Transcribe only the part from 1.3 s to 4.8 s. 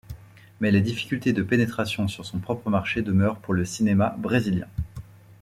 de pénétration sur son propre marché demeure pour le cinéma brésilien.